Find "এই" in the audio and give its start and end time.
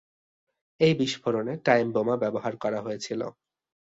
0.79-0.93